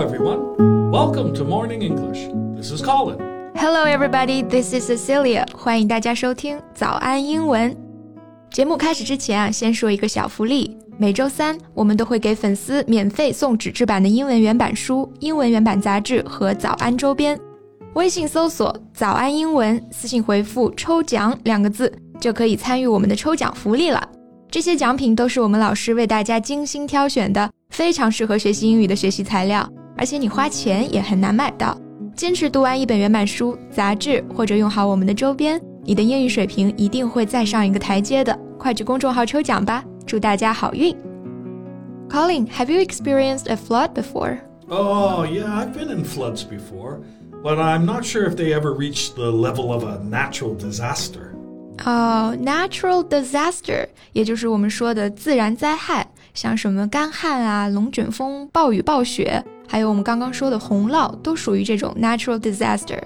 [0.00, 0.90] Everyone.
[0.92, 2.28] Welcome to Morning English.
[2.56, 3.18] This is Colin.
[3.56, 4.42] Hello, everybody.
[4.42, 5.44] This is Cecilia.
[5.56, 7.76] 欢迎大家收听早安英文。
[8.50, 10.78] 节目开始之前啊，先说一个小福利。
[10.96, 17.38] 每周三，我们都会给粉丝免费送纸质版的英文原版书、英文原版杂志和早安周边。
[17.94, 24.08] 微信搜索“早安英文”，私信回复“抽奖”两个字，就可以参与我们的抽奖福利了。
[24.50, 31.77] 这些奖品都是我们老师为大家精心挑选的，非常适合学习英语的学习材料，而且你花钱也很难买到。
[32.15, 38.37] 坚持读完一本原版书、杂志，或者用好我们的周边，你的英语水平一定会再上一个台阶的。
[38.57, 39.83] 快去公众号抽奖吧！
[40.05, 40.95] 祝大家好运。
[42.09, 44.37] Colin, have you experienced a flood before?
[44.69, 46.99] Oh, yeah, I've been in floods before,
[47.43, 51.33] but I'm not sure if they ever reached the level of a natural disaster.
[51.85, 62.99] Oh, natural disaster，也就是我们说的自然灾害，像什么干旱啊、龙卷风、暴雨暴雪， 还有我们刚刚说的洪涝，都属于这种 natural disaster。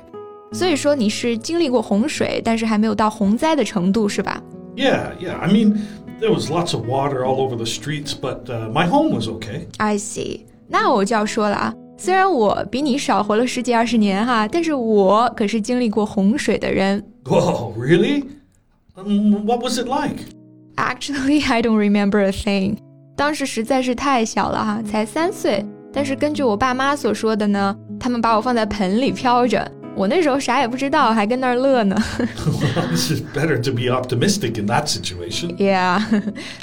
[0.52, 4.42] 所以说你是经历过洪水，但是还没有到洪灾的程度，是吧？
[4.76, 5.38] Yeah, yeah.
[5.40, 5.80] I mean,
[6.22, 9.68] there was lots of water all over the streets, but uh, my home was okay.
[9.78, 10.42] I see.
[10.68, 17.04] 那我就要说了啊，虽然我比你少活了十几二十年哈，但是我可是经历过洪水的人。
[17.23, 18.23] Oh, really?
[18.96, 20.18] Um, what was it like?
[20.76, 22.78] Actually, I don't remember a thing.
[23.16, 25.66] 当时实在是太小了哈，才三岁。
[25.93, 29.71] 但是根据我爸妈所说的呢，他们把我放在盆里飘着。
[29.95, 31.95] 我那时候啥也不知道，还跟那儿乐呢。
[32.95, 35.55] It's better to be optimistic in that situation.
[35.57, 36.01] Yeah，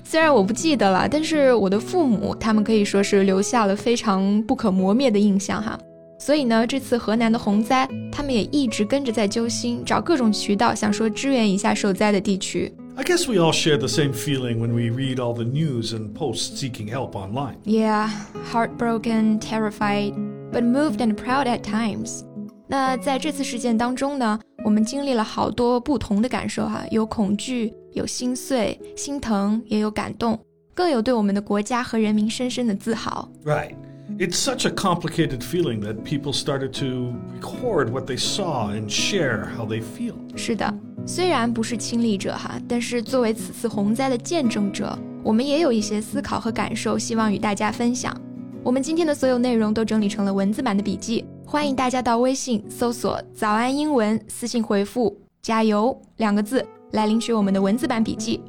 [0.04, 5.78] 虽然我不记得了，但是我的父母他们可以说是留下了非常不可磨灭的印象哈。
[6.18, 12.74] 所以呢，这次河南的洪灾，他们也一直跟着在揪心，找各种渠道，想说支援一下受灾的地区。
[12.99, 16.61] I guess we all share the same feeling when we read all the news and posts
[16.61, 17.57] seeking help online.
[17.65, 18.09] Yeah,
[18.53, 20.15] heartbroken, terrified,
[20.53, 22.25] but moved and proud at times.
[22.69, 30.39] 那在这次事件当中呢，我们经历了好多不同的感受哈，有恐惧，有心碎、心疼，也有感动，
[30.73, 33.29] 更有对我们的国家和人民深深的自豪。
[33.45, 33.75] Right.
[34.19, 39.49] It's such a complicated feeling that people started to record what they saw and share
[39.57, 40.15] how they feel.
[40.37, 40.73] 是的，
[41.07, 48.15] 虽然不是亲历者哈，但是作为此次洪灾的见证者，我们也有一些思考和感受，希望与大家分享。
[48.63, 58.41] 我们今天的所有内容都整理成了文字版的笔记，欢迎大家到微信搜索“早安英文”，私信回复“加油”两个字来领取我们的文字版笔记。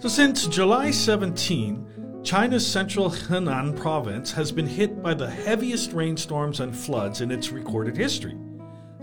[0.00, 1.76] So since July 17.
[2.22, 7.50] China's central Henan province has been hit by the heaviest rainstorms and floods in its
[7.50, 8.36] recorded history.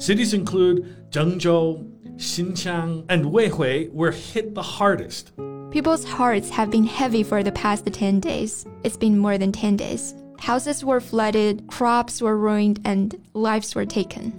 [0.03, 1.87] Cities include Zhengzhou,
[2.17, 5.31] Xinxiang, and Weihui were hit the hardest.
[5.71, 8.67] People's hearts have been heavy for the past 10 days.
[8.83, 10.17] It's been more than 10 days.
[10.41, 14.33] Houses were flooded, crops were ruined, and lives were taken.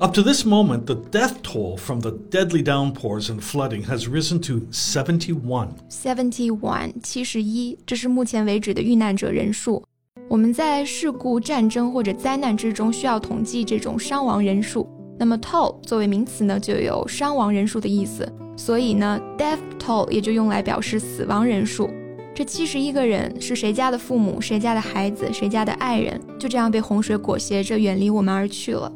[0.00, 4.40] Up to this moment, the death toll from the deadly downpours and flooding has risen
[4.44, 5.74] to 71.
[5.90, 9.84] 71, 七十一，这是目前为止的遇难者人数。
[10.30, 14.88] 我们在事故、战争或者灾难之中需要统计这种伤亡人数。
[15.21, 21.89] 那么 toll 作为名词呢，就有伤亡人数的意思，所以呢，death toll 也就用来表示死亡人数。
[22.35, 28.91] 这七十一个人是谁家的父母、谁家的孩子、谁家的爱人，就这样被洪水裹挟着远离我们而去了。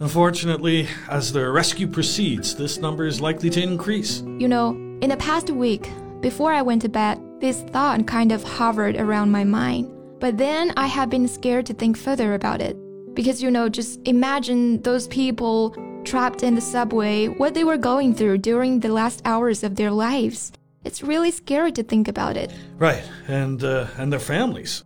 [0.00, 4.22] Unfortunately, as the rescue proceeds, this number is likely to increase.
[4.40, 5.82] You know, in the past week,
[6.20, 9.86] before I went to bed, this thought kind of hovered around my mind.
[10.18, 12.76] But then I have been scared to think further about it.
[13.14, 18.14] Because, you know, just imagine those people trapped in the subway, what they were going
[18.14, 20.52] through during the last hours of their lives.
[20.84, 22.50] It's really scary to think about it.
[22.78, 24.82] Right, and uh, and their families.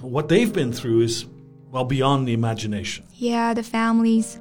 [0.00, 1.26] What they've been through is
[1.70, 3.04] well beyond the imagination.
[3.14, 4.38] Yeah, the families.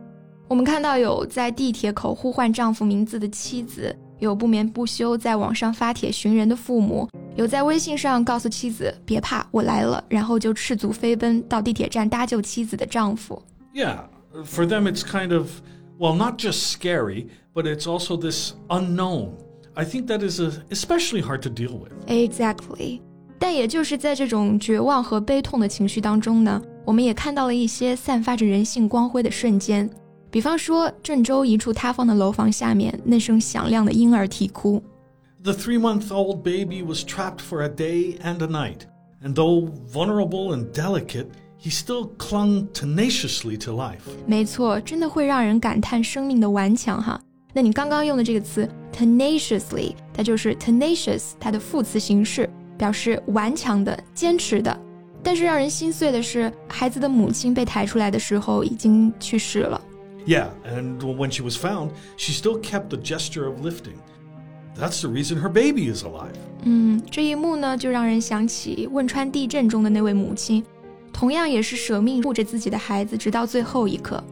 [0.48, 13.43] 我们看到有在地铁口呼唤丈夫名字的妻子， 有不眠不休在网上发帖寻人的父母，有在微信上告诉妻子别怕，我来了，然后就赤足飞奔到地铁站搭救妻子的丈夫。
[13.75, 13.99] Yeah,
[14.45, 15.49] for them it's kind of
[15.99, 19.31] well, not just scary, but it's also this unknown.
[19.75, 21.91] I think that is especially hard to deal with.
[22.07, 23.01] Exactly.
[23.41, 29.91] 但也就是在这种绝望和悲痛的情绪当中呢，我们也看到了一些散发着人性光辉的瞬间。
[30.33, 34.83] 比方说，郑州一处塌方的楼房下面那声响亮的婴儿啼哭。
[35.43, 38.79] The three-month-old baby was trapped for a day and a night,
[39.23, 41.27] and though vulnerable and delicate,
[41.61, 43.99] he still clung tenaciously to life.
[44.27, 47.21] 没错，真的会让人感叹生命的顽强哈。
[47.53, 54.75] 那你刚刚用的这个词 tenaciously，它就是 tenacious 它的副词形式，表示顽强的、坚持的。
[55.23, 59.79] 但是让人心碎的是，孩子的母亲被抬出来的时候已经去世了。
[60.26, 64.02] Yeah, and when she was found, she still kept the gesture of lifting.
[64.76, 66.36] That's the reason her baby is alive.
[66.64, 70.64] 嗯，这一幕呢，就让人想起汶川地震中的那位母亲，
[71.14, 74.24] 同样也是舍命护着自己的孩子，直到最后一刻。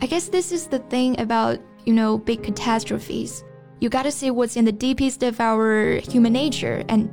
[0.00, 3.42] I guess this is the thing about you know big catastrophes.
[3.78, 7.08] You got to see what's in the deepest of our human nature and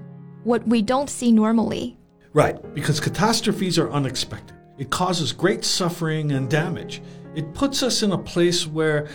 [0.45, 1.97] what we don't see normally.
[2.33, 4.55] Right, because catastrophes are unexpected.
[4.77, 7.01] It causes great suffering and damage.
[7.35, 9.07] It puts us in a place where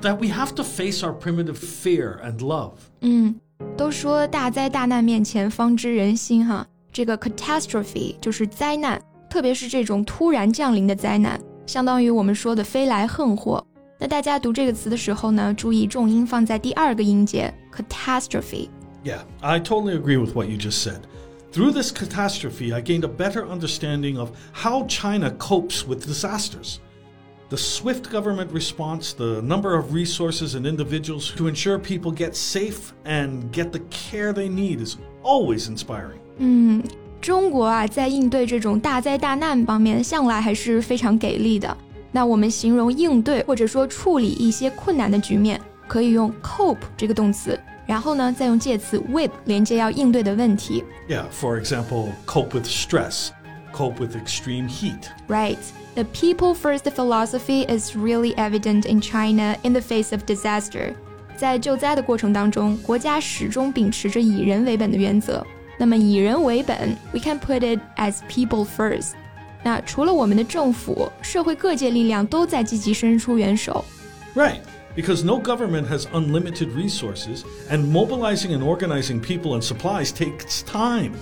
[0.00, 2.72] that we have to face our primitive fear and love.
[3.00, 3.34] 嗯，
[3.76, 6.66] 都说大灾大难面前方知人心哈。
[6.92, 13.64] 这个 catastrophe 就是灾难，特别是这种突然降临的灾难，相当于我们说的飞来横祸。
[13.98, 21.00] 那大家读这个词的时候呢，注意重音放在第二个音节 catastrophe。Yeah, I totally agree with what you just said.
[21.56, 26.78] Through this catastrophe, I gained a better understanding of how China copes with disasters.
[27.50, 32.94] The swift government response, the number of resources and individuals to ensure people get safe
[33.04, 36.18] and get the care they need is always inspiring.
[36.38, 36.82] 嗯，
[37.20, 41.76] 中国啊，在应对这种大灾大难方面，向来还是非常给力的。
[42.10, 47.60] 那我们形容应对或者说处理一些困难的局面，可以用 cope 这个动词。
[47.86, 50.84] 然后呢，再用介词 with 连接要应对的问题。
[51.08, 53.28] Yeah, for example, cope with stress,
[53.74, 55.08] cope with extreme heat.
[55.28, 55.58] Right.
[55.94, 60.94] The people first philosophy is really evident in China in the face of disaster.
[61.36, 65.44] 在救灾的过程当中，国家始终秉持着以人为本的原则。
[65.76, 69.10] 那么以人为本，we can put it as people first.
[69.62, 73.84] 那除了我们的政府，社会各界力量都在积极伸出援手。
[74.34, 74.60] Right
[74.96, 81.12] because no government has unlimited resources, and mobilizing and organizing people and supplies takes time.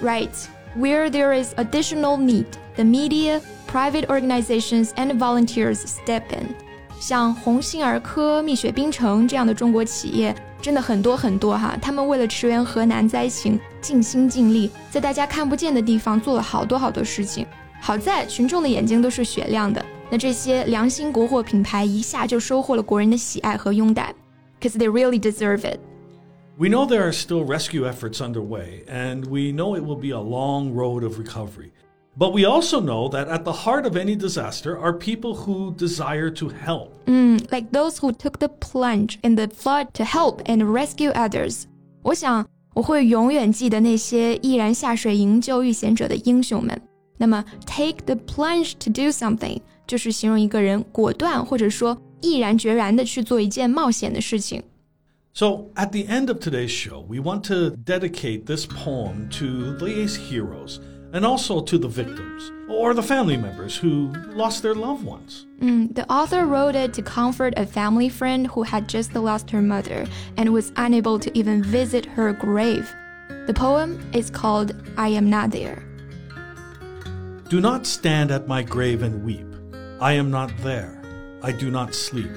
[0.00, 0.34] Right.
[0.76, 2.46] Where there is additional need,
[2.76, 6.54] the media, private organizations, and volunteers step in.
[7.00, 17.46] 像鸿星尔科、蜜雪冰城这样的中国企业真的很多很多哈，他们为了驰援河南灾情，尽心尽力，在大家看不见的地方做了好多好多事情。
[17.80, 24.14] 好在群众的眼睛都是雪亮的， 那这些良心国货品牌一下就收获了国人的喜爱和拥戴，
[24.60, 25.78] cause they really deserve it.
[26.58, 30.20] We know there are still rescue efforts underway, and we know it will be a
[30.20, 31.70] long road of recovery.
[32.18, 36.28] But we also know that at the heart of any disaster are people who desire
[36.32, 36.90] to help.
[37.06, 41.62] Mm, like those who took the plunge in the flood to help and rescue others.
[42.02, 46.78] 我想我会永远记得那些毅然下水营救遇险者的英雄们。
[47.16, 54.62] 那么，take the plunge to do something 就是形容一个人果断或者说毅然决然的去做一件冒险的事情。
[55.32, 60.80] So, at the end of today's show, we want to dedicate this poem to these heroes
[61.12, 65.46] and also to the victims or the family members who lost their loved ones.
[65.60, 69.62] Mm, the author wrote it to comfort a family friend who had just lost her
[69.62, 72.92] mother and was unable to even visit her grave.
[73.46, 75.82] The poem is called I Am Not There.
[77.48, 79.46] Do not stand at my grave and weep.
[80.05, 81.01] I am not there.
[81.41, 82.29] I do not sleep.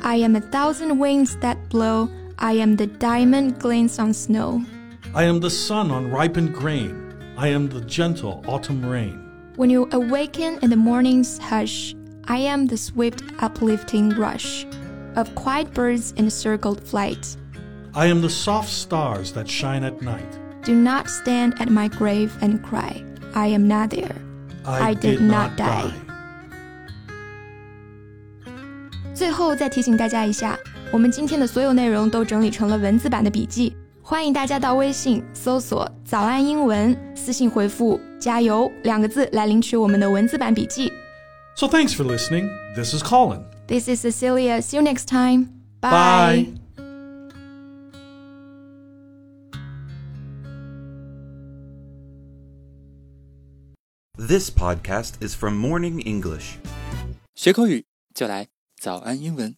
[0.00, 2.08] I am a thousand winds that blow.
[2.38, 4.64] I am the diamond glints on snow.
[5.12, 6.94] I am the sun on ripened grain.
[7.36, 9.18] I am the gentle autumn rain.
[9.56, 11.96] When you awaken in the morning's hush,
[12.28, 14.64] I am the swift uplifting rush
[15.16, 17.36] of quiet birds in circled flight.
[17.92, 20.38] I am the soft stars that shine at night.
[20.62, 23.04] Do not stand at my grave and cry.
[23.34, 24.14] I am not there.
[24.64, 25.92] I, I did not die.
[29.25, 30.57] 最后再提醒大家一下，
[30.91, 40.91] 我们今天的所有内容都整理成了文字版的笔记，欢迎大家到微信搜索“早安英文”，私信回复“加油”两个字来领取我们的文字版笔记。
[41.55, 42.49] So thanks for listening.
[42.75, 43.43] This is Colin.
[43.67, 44.61] This is Cecilia.
[44.61, 45.47] See you next time.
[45.81, 46.47] Bye.
[54.17, 56.57] This podcast is from Morning English.
[57.35, 58.47] 学口语就来
[58.86, 59.56] 早安英文。